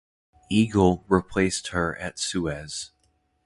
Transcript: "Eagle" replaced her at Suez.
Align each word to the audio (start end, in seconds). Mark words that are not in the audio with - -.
"Eagle" 0.49 1.05
replaced 1.07 1.67
her 1.67 1.95
at 1.99 2.17
Suez. 2.17 2.89